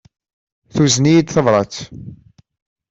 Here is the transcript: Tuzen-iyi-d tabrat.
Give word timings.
Tuzen-iyi-d 0.73 1.29
tabrat. 1.29 1.75